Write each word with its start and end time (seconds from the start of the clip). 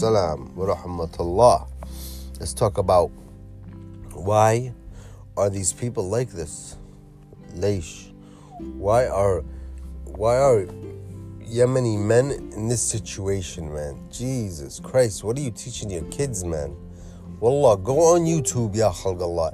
Salam 0.00 0.56
wa 0.56 0.64
rahmatullah. 0.74 1.68
Let's 2.38 2.54
talk 2.54 2.78
about 2.78 3.10
why 4.14 4.72
are 5.36 5.50
these 5.50 5.74
people 5.74 6.08
like 6.08 6.30
this? 6.30 6.78
Leish. 7.54 8.10
Why 8.78 9.08
are 9.08 9.44
why 10.06 10.38
are 10.38 10.64
Yemeni 11.44 11.98
men 11.98 12.30
in 12.56 12.66
this 12.66 12.80
situation, 12.80 13.74
man? 13.74 14.08
Jesus 14.10 14.80
Christ, 14.80 15.22
what 15.22 15.36
are 15.36 15.42
you 15.42 15.50
teaching 15.50 15.90
your 15.90 16.04
kids, 16.04 16.44
man? 16.44 16.74
Wallah, 17.38 17.76
go 17.76 18.14
on 18.14 18.22
YouTube, 18.22 18.74
ya. 18.76 18.94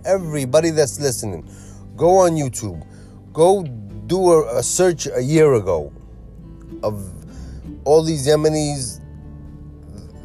Everybody 0.05 0.71
that's 0.71 1.01
listening, 1.01 1.43
go 1.97 2.19
on 2.19 2.37
YouTube. 2.37 2.87
Go 3.33 3.65
do 3.65 4.31
a, 4.31 4.59
a 4.59 4.63
search 4.63 5.09
a 5.13 5.21
year 5.21 5.55
ago 5.55 5.93
of 6.85 7.03
all 7.85 8.05
these 8.05 8.29
Yemenis 8.29 9.01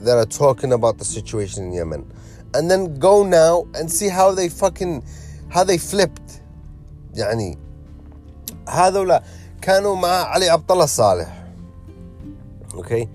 that 0.00 0.16
are 0.16 0.26
talking 0.26 0.72
about 0.72 0.98
the 0.98 1.04
situation 1.04 1.64
in 1.64 1.72
Yemen. 1.72 2.10
And 2.54 2.70
then 2.70 2.98
go 2.98 3.24
now 3.24 3.66
and 3.74 3.90
see 3.90 4.08
how 4.08 4.32
they 4.32 4.48
fucking 4.48 5.04
how 5.48 5.64
they 5.64 5.78
flipped. 5.78 6.42
يعني 7.14 7.58
هذولا 8.68 9.22
كانوا 9.62 9.96
مع 9.96 10.08
علي 10.08 10.48
عبد 10.48 10.72
الله 10.72 10.86
صالح 10.86 11.46
اوكي 12.74 13.08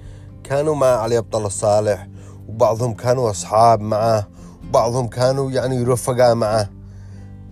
كانوا 0.43 0.75
مع 0.75 0.87
علي 0.87 1.17
عبد 1.17 1.35
الله 1.35 1.49
صالح 1.49 2.07
وبعضهم 2.47 2.93
كانوا 2.93 3.29
اصحاب 3.29 3.81
معه 3.81 4.27
وبعضهم 4.67 5.07
كانوا 5.07 5.51
يعني 5.51 5.83
رفقاء 5.83 6.35
معه 6.35 6.69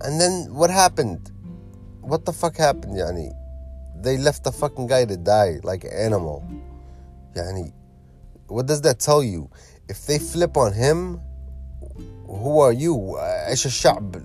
and 0.04 0.20
then 0.20 0.54
what 0.54 0.70
happened 0.70 1.30
what 2.02 2.24
the 2.24 2.32
fuck 2.32 2.56
happened 2.56 2.96
يعني 2.96 3.32
they 4.02 4.16
left 4.16 4.44
the 4.44 4.52
fucking 4.52 4.86
guy 4.86 5.04
to 5.04 5.16
die 5.16 5.60
like 5.62 5.84
an 5.84 5.92
animal 5.92 6.42
يعني 7.36 7.74
what 8.48 8.66
does 8.66 8.80
that 8.82 8.98
tell 8.98 9.22
you 9.22 9.50
if 9.88 10.06
they 10.06 10.18
flip 10.18 10.56
on 10.56 10.72
him 10.72 11.20
who 12.26 12.60
are 12.60 12.72
you 12.72 13.16
ايش 13.48 13.66
الشعب 13.66 14.16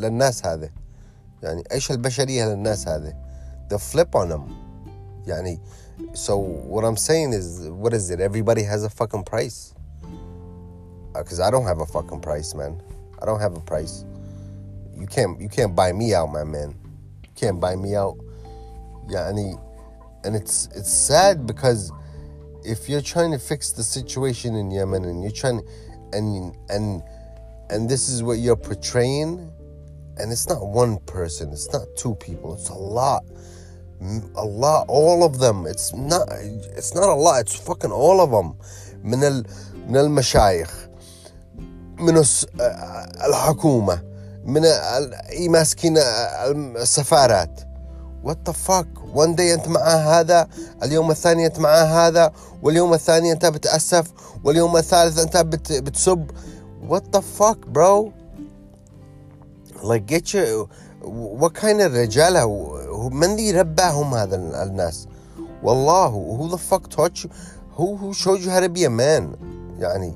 للناس 0.00 0.46
هذه 0.46 0.70
يعني 1.42 1.64
ايش 1.72 1.90
البشريه 1.90 2.44
للناس 2.44 2.88
هذه 2.88 3.14
they 3.68 3.78
flip 3.78 4.14
on 4.14 4.30
him 4.30 4.50
يعني 5.26 5.60
so 6.14 6.36
what 6.36 6.84
I'm 6.84 6.96
saying 6.96 7.32
is 7.32 7.68
what 7.68 7.92
is 7.92 8.10
it 8.10 8.20
everybody 8.20 8.62
has 8.62 8.84
a 8.84 8.90
fucking 8.90 9.24
price 9.24 9.74
because 11.14 11.40
I 11.40 11.50
don't 11.50 11.66
have 11.66 11.80
a 11.80 11.86
fucking 11.86 12.20
price 12.20 12.54
man 12.54 12.80
I 13.22 13.26
don't 13.26 13.40
have 13.40 13.56
a 13.56 13.60
price 13.60 14.04
you 15.00 15.06
can't 15.06 15.40
you 15.40 15.48
can't 15.48 15.74
buy 15.74 15.92
me 15.92 16.14
out 16.14 16.30
my 16.30 16.44
man 16.44 16.74
you 17.24 17.34
can't 17.34 17.60
buy 17.60 17.76
me 17.76 17.94
out 17.94 18.16
يعني 19.08 19.58
and 20.24 20.36
it's 20.36 20.68
it's 20.74 20.90
sad 20.90 21.46
because 21.46 21.92
if 22.64 22.88
you're 22.88 23.00
trying 23.00 23.32
to 23.32 23.38
fix 23.38 23.72
the 23.72 23.82
situation 23.82 24.54
in 24.54 24.70
Yemen 24.70 25.04
and 25.04 25.22
you're 25.22 25.32
trying 25.32 25.62
and 26.12 26.56
and 26.68 27.02
and 27.70 27.88
this 27.88 28.08
is 28.08 28.22
what 28.22 28.38
you're 28.38 28.56
portraying 28.56 29.50
and 30.18 30.32
it's 30.32 30.48
not 30.48 30.66
one 30.66 30.98
person 31.00 31.50
it's 31.52 31.72
not 31.72 31.86
two 31.96 32.14
people 32.16 32.54
it's 32.54 32.68
a 32.68 32.74
lot 32.74 33.24
a 34.36 34.44
lot 34.44 34.86
all 34.88 35.24
of 35.24 35.38
them 35.38 35.66
it's 35.66 35.94
not 35.94 36.28
it's 36.76 36.94
not 36.94 37.08
a 37.08 37.14
lot 37.14 37.40
it's 37.40 37.54
fucking 37.56 37.92
all 37.92 38.20
of 38.20 38.30
them 38.30 38.56
من 39.04 39.24
ال 39.24 39.46
من 39.88 39.96
المشايخ 39.96 40.88
من 41.98 42.24
الحكومة 43.24 44.02
من 44.44 44.62
ماسكين 45.48 45.98
السفارات 46.76 47.60
the 48.33 48.53
fuck? 48.53 48.87
One 49.13 49.35
day 49.35 49.53
أنت 49.53 49.67
مع 49.67 49.81
هذا 49.81 50.47
اليوم 50.83 51.11
الثاني 51.11 51.45
أنت 51.45 51.59
مع 51.59 51.69
هذا 51.69 52.31
واليوم 52.63 52.93
الثاني 52.93 53.31
أنت 53.31 53.45
بتأسف 53.45 54.11
واليوم 54.43 54.77
الثالث 54.77 55.19
أنت 55.19 55.37
بت 55.37 55.73
بتسب. 55.73 56.31
The 56.89 57.21
fuck 57.21 57.65
bro? 57.67 58.13
Like 59.83 60.05
get 60.07 60.33
your 60.33 60.67
what 61.41 61.53
kind 61.53 61.81
of 61.81 61.93
رجالة؟ 61.93 62.45
من 63.11 63.23
اللي 63.23 63.51
رباهم 63.51 64.13
هذا 64.13 64.35
الناس؟ 64.63 65.07
والله 65.63 66.37
who 66.37 66.47
the 66.49 66.57
fuck 66.57 66.89
taught 66.89 67.23
you 67.23 67.29
who 67.77 67.95
who 67.95 68.13
showed 68.13 68.41
you 68.41 68.49
how 68.49 68.59
to 68.59 68.69
be 68.69 68.83
a 68.85 68.89
man 68.89 69.35
يعني 69.79 70.13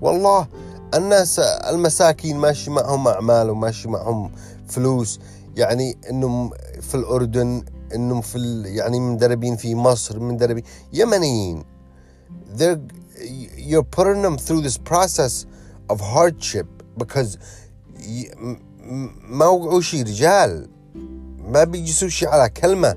والله 0.00 0.46
الناس 0.94 1.38
المساكين 1.38 2.36
ماشي 2.36 2.70
معهم 2.70 3.08
أعمال 3.08 3.50
وماشي 3.50 3.88
معهم 3.88 4.30
فلوس. 4.68 5.20
يعني 5.56 5.98
إنهم 6.10 6.50
في 6.80 6.94
الأردن 6.94 7.64
إنهم 7.94 8.20
في 8.20 8.62
يعني 8.66 9.00
مدربين 9.00 9.56
في 9.56 9.74
مصر 9.74 10.20
مدربين 10.20 10.64
يمنيين. 10.92 11.64
They're 12.56 12.80
you're 13.56 13.90
putting 13.96 14.22
them 14.22 14.36
through 14.38 14.62
this 14.62 14.78
process 14.78 15.46
of 15.88 16.00
hardship 16.00 16.66
because 16.96 17.38
ما 19.28 19.46
وقعوا 19.46 19.80
شي 19.80 20.02
رجال. 20.02 20.68
ما 21.38 21.64
بيجسوا 21.64 22.08
شي 22.08 22.26
على 22.26 22.48
كلمة. 22.48 22.96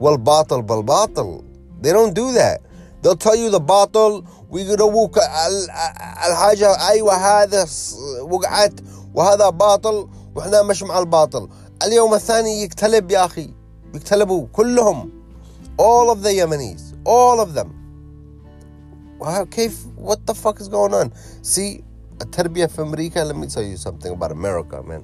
والباطل 0.00 0.62
بالباطل. 0.62 1.42
They 1.82 1.92
don't 1.92 2.14
do 2.14 2.32
that. 2.32 2.60
They'll 3.02 3.16
tell 3.16 3.36
you 3.36 3.50
the 3.50 3.58
باطل 3.58 4.24
ويقولوك 4.50 5.18
الحاجة 6.26 6.88
أيوة 6.88 7.14
هذا 7.14 7.66
وقعت 8.20 8.72
وهذا 9.14 9.48
باطل 9.50 10.08
وإحنا 10.34 10.62
مش 10.62 10.82
مع 10.82 10.98
الباطل. 10.98 11.48
اليوم 11.86 12.14
الثاني 12.14 12.62
يقتلب 12.62 13.10
يا 13.10 13.24
أخي 13.24 13.50
يقتلبوا 13.94 14.46
كلهم 14.52 15.10
all 15.80 16.14
of 16.14 16.22
the 16.22 16.30
Yemenis 16.30 16.80
all 17.06 17.40
of 17.46 17.54
them 17.58 17.68
كيف 19.50 19.86
what 19.96 20.18
the 20.26 20.34
fuck 20.34 20.60
is 20.60 20.68
going 20.68 20.94
on 20.94 21.10
see 21.42 21.82
التربية 22.22 22.66
في 22.66 22.82
أمريكا 22.82 23.32
let 23.32 23.36
me 23.36 23.46
tell 23.46 23.62
you 23.62 23.76
something 23.76 24.12
about 24.12 24.32
America 24.32 24.82
man 24.82 25.02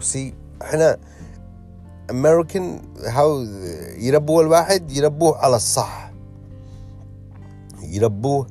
see 0.00 0.34
إحنا 0.62 0.98
American 2.10 2.80
how 3.06 3.28
يربوا 3.98 4.42
الواحد 4.42 4.90
يربوه 4.90 5.36
على 5.38 5.56
الصح 5.56 6.12
يربوه 7.82 8.46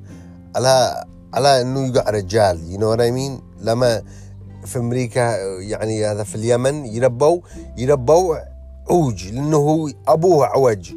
على 0.56 1.06
على 1.34 1.62
انه 1.62 1.88
يقع 1.88 2.10
رجال 2.10 2.60
you 2.72 2.78
know 2.78 2.96
what 2.96 3.02
I 3.02 3.12
mean 3.12 3.42
لما 3.66 4.04
في 4.66 4.80
أمريكا 4.80 5.38
يعني 5.60 6.06
هذا 6.06 6.24
في 6.24 6.36
اليمن 6.36 6.86
يربوا 6.86 7.42
يربوا 7.78 8.38
عوج 8.90 9.28
لأنه 9.28 9.58
هو 9.58 9.90
أبوه 10.08 10.46
عوج 10.46 10.94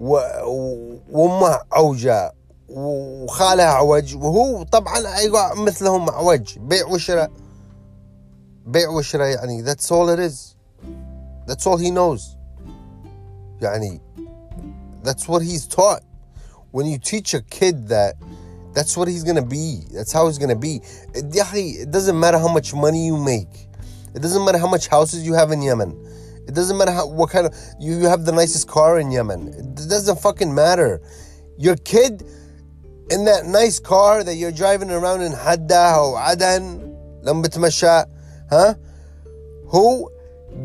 وأمه 0.00 1.60
عوجة 1.72 2.32
وخالها 2.68 3.66
عوج 3.66 4.16
وهو 4.16 4.62
طبعا 4.62 4.98
يقع 5.20 5.54
مثلهم 5.54 6.10
عوج 6.10 6.58
بيع 6.58 6.86
وشراء 6.86 7.30
بيع 8.66 8.88
وشراء 8.88 9.28
يعني 9.28 9.64
that's 9.64 9.90
all 9.90 10.08
it 10.08 10.20
is 10.20 10.56
that's 11.46 11.66
all 11.66 11.78
he 11.78 11.90
knows 11.90 12.36
يعني 13.62 14.00
that's 15.02 15.28
what 15.28 15.42
he's 15.42 15.66
taught. 15.66 16.02
When 16.70 16.86
you 16.86 16.98
teach 16.98 17.32
a 17.34 17.40
kid 17.40 17.88
that 17.88 18.16
that's 18.77 18.97
what 18.97 19.07
he's 19.07 19.23
gonna 19.23 19.45
be. 19.45 19.83
That's 19.91 20.11
how 20.11 20.27
he's 20.27 20.37
gonna 20.37 20.55
be. 20.55 20.81
It 21.13 21.91
doesn't 21.91 22.19
matter 22.19 22.37
how 22.37 22.47
much 22.47 22.73
money 22.73 23.05
you 23.05 23.17
make. 23.17 23.53
It 24.15 24.21
doesn't 24.21 24.43
matter 24.45 24.57
how 24.57 24.67
much 24.67 24.87
houses 24.87 25.25
you 25.25 25.33
have 25.33 25.51
in 25.51 25.61
Yemen. 25.61 25.91
It 26.47 26.53
doesn't 26.53 26.77
matter 26.77 26.91
how, 26.91 27.07
what 27.07 27.29
kind 27.29 27.47
of 27.47 27.55
you 27.79 28.05
have 28.05 28.25
the 28.25 28.31
nicest 28.31 28.67
car 28.67 28.99
in 28.99 29.11
Yemen. 29.11 29.47
It 29.47 29.75
doesn't 29.89 30.19
fucking 30.19 30.53
matter. 30.53 31.01
Your 31.57 31.75
kid 31.77 32.23
in 33.09 33.25
that 33.25 33.45
nice 33.45 33.79
car 33.79 34.23
that 34.23 34.35
you're 34.35 34.51
driving 34.51 34.91
around 34.91 35.21
in 35.21 35.31
Hadda 35.31 35.97
or 35.97 36.19
Adan 36.19 36.93
لما 37.23 37.41
بتمشى 37.41 38.03
ها 38.51 38.77
هو 39.67 40.09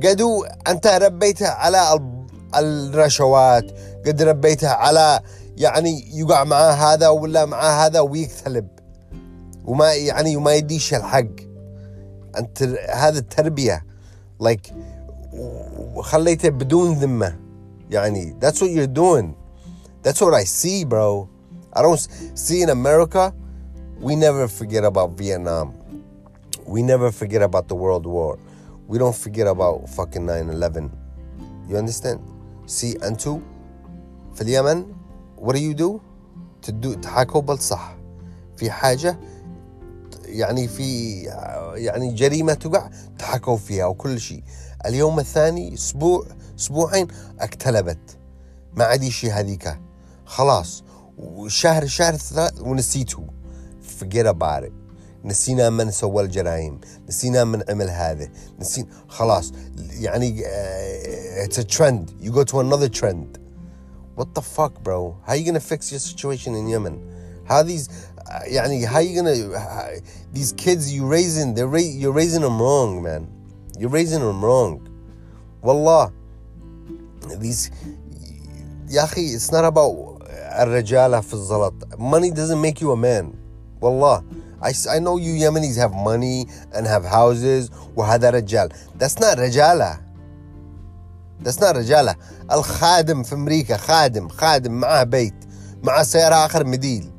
قدو 0.03 0.45
انت 0.69 0.87
ربيته 0.87 1.49
على 1.49 2.01
الرشوات 2.55 3.65
قد 4.06 4.23
ربيته 4.23 4.69
على 4.69 5.20
يعني 5.58 6.20
يقع 6.20 6.44
معاه 6.44 6.72
هذا 6.72 7.08
ولا 7.08 7.46
معاه 7.46 7.86
هذا 7.86 8.00
ويكتلب 8.00 8.68
وما 9.66 9.94
يعني 9.94 10.36
وما 10.36 10.54
يديش 10.54 10.94
الحق 10.94 11.26
انت 12.38 12.64
هذا 12.94 13.20
التربيه 13.20 13.86
لايك 14.40 14.68
like 14.68 14.74
خليته 16.00 16.50
بدون 16.50 16.94
ذمه 16.94 17.40
يعني 17.90 18.36
that's 18.42 18.58
what 18.58 18.70
you're 18.70 18.96
doing 19.00 19.34
that's 20.04 20.22
what 20.22 20.34
I 20.34 20.44
see 20.44 20.86
bro 20.86 21.28
I 21.74 21.82
don't 21.82 22.08
see 22.36 22.62
in 22.62 22.70
America 22.70 23.34
we 24.02 24.16
never 24.16 24.48
forget 24.48 24.84
about 24.84 25.18
Vietnam 25.18 25.74
we 26.68 26.82
never 26.82 27.12
forget 27.12 27.42
about 27.42 27.68
the 27.68 27.76
world 27.76 28.06
war 28.06 28.38
we 28.88 28.98
don't 28.98 29.16
forget 29.16 29.48
about 29.48 29.90
fucking 29.90 30.26
9-11 30.28 30.90
you 31.70 31.78
understand 31.78 32.20
see 32.66 33.04
انتو 33.04 33.40
في 34.36 34.42
اليمن 34.42 35.03
what 35.44 35.56
do 35.56 35.60
you 35.60 35.74
do? 35.74 36.00
تدو 36.62 36.94
تحاكوا 36.94 37.42
بالصح 37.42 37.98
في 38.57 38.72
حاجة 38.72 39.19
يعني 40.25 40.68
في 40.68 41.19
يعني 41.75 42.13
جريمة 42.13 42.54
تقع 42.54 42.90
تحكوا 43.19 43.57
فيها 43.57 43.86
وكل 43.86 44.19
شيء. 44.19 44.44
اليوم 44.86 45.19
الثاني 45.19 45.74
أسبوع 45.74 46.25
أسبوعين 46.60 47.07
اكتلبت 47.40 48.18
ما 48.74 48.84
عادي 48.84 49.12
شيء 49.12 49.31
هذيك. 49.31 49.80
خلاص. 50.25 50.84
وشهر 51.18 51.88
شهر 51.88 52.16
ثلاث 52.16 52.62
ونسيتوا 52.62 53.24
forget 54.00 54.25
about 54.25 54.72
نسينا 55.25 55.69
من 55.69 55.92
سوى 55.92 56.24
الجرائم. 56.24 56.80
نسينا 57.10 57.44
من 57.44 57.63
عمل 57.69 57.90
هذا. 57.90 58.30
نسينا 58.60 58.88
خلاص. 59.07 59.51
يعني 60.00 60.44
a 61.44 61.63
trend. 61.63 62.12
You 62.22 62.31
go 62.31 62.44
to 62.44 62.60
another 62.60 62.90
trend. 63.00 63.43
what 64.15 64.35
the 64.35 64.43
fuck 64.43 64.82
bro 64.82 65.17
how 65.26 65.35
you 65.35 65.44
gonna 65.44 65.61
fix 65.61 65.91
your 65.93 66.00
situation 66.00 66.55
in 66.55 66.69
Yemen 66.69 66.99
how 67.49 67.62
these 67.62 67.88
uh, 68.31 68.41
يعني 68.47 68.87
how 68.87 68.99
you 68.99 69.15
gonna 69.15 69.59
how, 69.59 69.88
these 70.32 70.53
kids 70.53 70.93
you 70.93 71.06
raising 71.06 71.55
they're 71.55 71.67
ra- 71.67 71.79
you're 72.00 72.12
raising 72.12 72.43
them 72.43 72.61
wrong 72.61 73.03
man 73.03 73.26
you're 73.79 73.91
raising 73.91 74.20
them 74.20 74.44
wrong 74.44 74.81
والله 75.62 76.12
these 77.41 77.70
يا 78.91 79.05
أخي 79.05 79.37
it's 79.37 79.50
not 79.53 79.65
about 79.65 80.19
الرجالة 80.61 81.20
في 81.20 81.35
الزلط 81.35 81.75
money 81.99 82.31
doesn't 82.31 82.61
make 82.61 82.81
you 82.81 82.93
a 82.93 82.97
man 82.97 83.35
والله 83.81 84.25
I, 84.61 84.73
I 84.91 84.99
know 84.99 85.17
you 85.19 85.35
Yemenis 85.35 85.76
have 85.76 85.93
money 85.94 86.47
and 86.75 86.87
have 86.87 87.05
houses 87.05 87.70
وهذا 87.97 88.31
رجال 88.31 88.73
that's 88.99 89.19
not 89.20 89.38
رجالة 89.38 90.00
that's 91.44 91.61
not 91.61 91.76
رجالة 91.76 92.17
الخادم 92.53 93.23
في 93.23 93.35
أمريكا 93.35 93.76
خادم 93.76 94.29
خادم 94.29 94.73
معاه 94.73 95.03
بيت 95.05 95.35
معاه 95.82 96.03
سيارة 96.03 96.35
آخر 96.35 96.65
مديل 96.65 97.11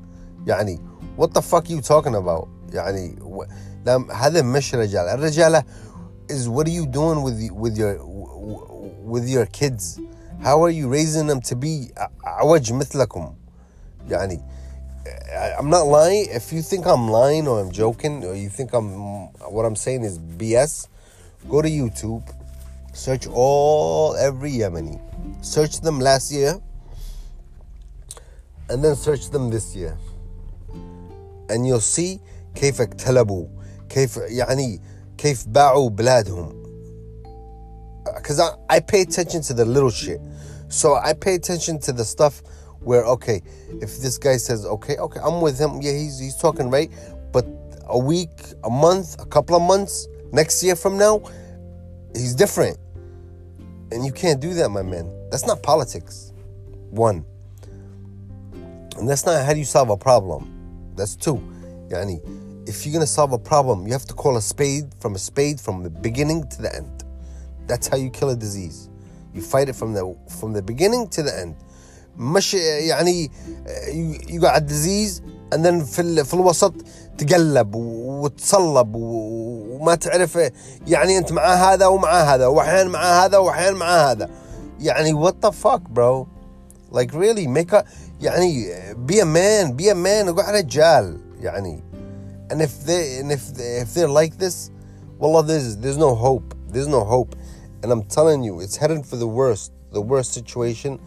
يعني 0.48 0.80
what 1.18 1.28
the 1.28 1.42
fuck 1.42 1.70
you 1.70 1.82
talking 1.82 2.16
about 2.16 2.48
يعني 2.74 3.16
لا 3.86 4.06
هذا 4.12 4.42
مش 4.42 4.76
رجال 4.76 5.08
الرجالة 5.08 5.64
is 6.32 6.48
what 6.48 6.68
are 6.68 6.76
you 6.80 6.86
doing 6.86 7.24
with 7.24 7.52
with 7.52 7.78
your 7.78 7.96
with 9.06 9.28
your 9.28 9.46
kids 9.46 10.00
how 10.44 10.64
are 10.64 10.70
you 10.70 10.88
raising 10.88 11.28
them 11.28 11.42
to 11.42 11.56
be 11.56 11.94
عوج 12.24 12.74
مثلكم 12.74 13.34
يعني 14.10 14.42
I'm 15.60 15.70
not 15.70 15.84
lying. 15.84 16.28
If 16.30 16.52
you 16.54 16.62
think 16.62 16.86
I'm 16.86 17.10
lying 17.10 17.48
or 17.48 17.60
I'm 17.62 17.72
joking 17.72 18.26
or 18.26 18.36
you 18.36 18.50
think 18.50 18.74
I'm 18.74 18.90
what 19.56 19.66
I'm 19.66 19.76
saying 19.76 20.04
is 20.04 20.20
BS, 20.20 20.88
go 21.50 21.62
to 21.62 21.70
YouTube, 21.70 22.24
search 22.94 23.28
all 23.28 24.16
every 24.16 24.52
Yemeni, 24.52 25.00
search 25.44 25.82
them 25.82 26.00
last 26.00 26.32
year, 26.32 26.60
and 28.70 28.84
then 28.84 28.96
search 28.96 29.30
them 29.30 29.50
this 29.50 29.76
year, 29.76 29.98
and 31.50 31.66
you'll 31.66 31.80
see 31.80 32.20
كيف 32.56 32.82
اكتلبوا 32.82 33.46
كيف 33.90 34.18
يعني 34.18 34.82
كيف 35.18 35.48
باعوا 35.48 35.90
بلادهم. 35.90 36.60
Because 38.16 38.40
I, 38.40 38.50
I 38.70 38.80
pay 38.80 39.02
attention 39.02 39.42
to 39.44 39.54
the 39.54 39.66
little 39.66 39.92
shit, 39.92 40.20
so 40.68 40.96
I 40.96 41.14
pay 41.14 41.36
attention 41.36 41.80
to 41.80 41.94
the 41.94 42.04
stuff 42.04 42.42
where 42.80 43.06
okay, 43.06 43.42
if 43.82 44.02
this 44.02 44.18
guy 44.18 44.38
says 44.38 44.66
okay, 44.66 44.98
okay, 44.98 45.20
I'm 45.24 45.42
with 45.42 45.60
him, 45.60 45.82
yeah, 45.82 45.92
he's 45.92 46.20
he's 46.20 46.36
talking 46.36 46.70
right, 46.70 46.92
but 47.32 47.46
a 47.88 47.98
week, 47.98 48.30
a 48.64 48.70
month, 48.70 49.16
a 49.20 49.26
couple 49.26 49.56
of 49.56 49.62
months, 49.62 50.08
next 50.32 50.64
year 50.64 50.76
from 50.76 50.98
now, 50.98 51.22
he's 52.14 52.36
different. 52.36 52.78
And 53.92 54.06
you 54.06 54.12
can't 54.12 54.40
do 54.40 54.54
that, 54.56 54.70
my 54.70 54.82
man. 54.82 55.12
That's 55.32 55.46
not 55.48 55.64
politics. 55.64 56.32
One. 56.92 57.26
And 58.98 59.08
that's 59.08 59.26
not 59.26 59.46
how 59.46 59.54
do 59.54 59.60
you 59.60 59.66
solve 59.66 59.90
a 59.90 59.98
problem. 59.98 60.94
That's 60.96 61.16
two. 61.16 61.36
Yani, 61.90 62.20
if 62.68 62.86
you're 62.86 62.94
gonna 62.94 63.08
solve 63.08 63.34
a 63.34 63.40
problem, 63.40 63.88
you 63.88 63.94
have 63.94 64.06
to 64.06 64.14
call 64.14 64.38
a 64.38 64.42
spade 64.42 64.94
from 65.00 65.16
a 65.16 65.20
spade 65.20 65.60
from 65.60 65.84
the 65.84 65.90
beginning 65.90 66.48
to 66.50 66.62
the 66.62 66.76
end. 66.76 67.04
That's 67.68 67.88
how 67.88 67.98
you 67.98 68.10
kill 68.10 68.30
a 68.30 68.36
disease. 68.36 68.90
You 69.34 69.42
fight 69.42 69.70
it 69.70 69.76
from 69.76 69.94
the 69.94 70.16
from 70.40 70.54
the 70.54 70.62
beginning 70.62 71.08
to 71.10 71.24
the 71.24 71.40
end. 71.40 71.56
مش 72.18 72.54
يعني 72.54 73.32
يقعد 74.30 74.66
ديزيز 74.66 75.22
and 75.22 75.33
then 75.53 75.85
في 75.85 76.25
في 76.25 76.35
الوسط 76.35 76.75
تقلب 77.19 77.75
وتصلب 77.75 78.95
وما 78.95 79.95
تعرف 79.95 80.39
يعني 80.87 81.19
انت 81.19 81.33
مع 81.33 81.55
هذا 81.55 81.87
ومع 81.87 82.11
هذا 82.11 82.47
واحيانا 82.47 82.91
مع 82.91 83.25
هذا 83.25 83.39
واحيانا 83.39 83.77
مع 83.77 84.11
هذا 84.11 84.31
يعني 84.81 85.33
the 85.43 85.53
fuck 85.53 85.83
bro 85.89 86.27
like 86.91 87.13
really 87.13 87.47
make 87.47 87.73
a 87.73 87.85
يعني 88.21 88.67
be 89.07 89.21
a 89.21 89.25
man 89.25 89.77
be 89.77 89.89
a 89.89 89.95
man 89.95 90.29
اقعد 90.29 90.55
رجال 90.55 91.21
يعني 91.41 91.83
and 92.53 92.61
if 92.63 92.87
they 92.87 93.21
and 93.21 93.33
if 93.33 93.55
they, 93.55 93.81
if 93.83 93.95
they're 93.95 94.09
like 94.23 94.37
this 94.39 94.71
well 95.19 95.43
there's 95.43 95.77
there's 95.77 95.99
no 95.99 96.15
hope 96.15 96.55
there's 96.69 96.89
no 96.89 97.05
hope 97.05 97.37
and 97.83 97.93
I'm 97.93 98.05
telling 98.05 98.43
you 98.43 98.61
it's 98.61 98.77
headed 98.77 99.07
for 99.07 99.17
the 99.17 99.29
worst 99.29 99.73
the 99.93 100.01
worst 100.01 100.33
situation 100.33 100.99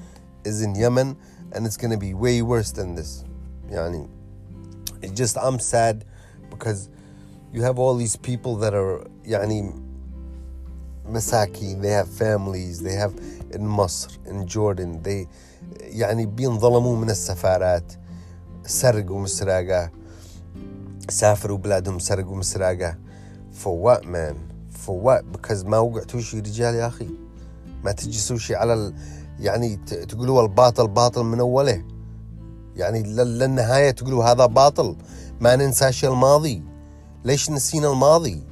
is 0.45 0.61
in 0.61 0.73
Yemen 0.75 1.17
and 1.51 1.65
it's 1.65 1.77
to 1.77 1.97
be 1.97 2.13
way 2.13 2.41
worse 2.41 2.71
than 2.71 2.95
this. 2.95 3.23
Yani, 3.69 4.07
it 5.01 5.13
just, 5.13 5.37
I'm 5.37 5.59
sad 5.59 6.05
because 6.49 6.89
you 7.53 7.61
have 7.63 7.79
all 7.79 7.95
these 7.95 8.15
people 8.15 8.55
that 8.57 8.73
are, 8.73 9.07
yani, 9.25 9.73
مساكين, 11.09 11.81
they 11.81 11.91
have 11.91 12.09
families, 12.09 12.81
they 12.81 12.93
have 12.93 13.13
in 13.51 13.61
Masr, 13.61 14.17
in 14.27 14.45
Jordan, 14.47 15.01
they, 15.01 15.27
يعني 15.79 16.25
بينظلموا 16.25 16.95
من 16.95 17.09
السفارات. 17.09 17.93
سرقوا 18.65 19.19
مسراقة 19.19 19.91
سافروا 21.09 21.57
بلادهم 21.57 21.99
سرقوا 21.99 22.35
مسراقة 22.35 22.97
for 23.51 23.77
what 23.77 24.05
man? 24.05 24.35
For 24.69 24.99
what? 24.99 25.31
Because 25.31 25.65
ما 25.65 25.77
وقعتوا 25.77 26.19
شي 26.19 26.39
رجال 26.39 26.75
يا 26.75 26.87
أخي. 26.87 27.09
ما 27.83 27.91
تجسوا 27.91 28.37
شي 28.37 28.55
على 28.55 28.73
ال... 28.73 28.93
يعني 29.39 29.75
تقولوا 30.09 30.41
الباطل 30.41 30.87
باطل 30.87 31.23
من 31.23 31.39
أوله. 31.39 31.83
يعني 32.77 33.03
للنهاية 33.03 33.91
تقولوا 33.91 34.23
هذا 34.23 34.45
باطل 34.45 34.95
ما 35.41 35.55
ننسى 35.55 35.91
شيء 35.91 36.09
الماضي. 36.09 36.63
ليش 37.25 37.49
نسينا 37.51 37.91
الماضي؟ 37.91 38.43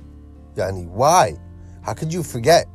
يعني 0.57 0.89
why 0.97 1.33
how 1.87 1.93
could 1.93 2.11
you 2.13 2.23
forget? 2.23 2.74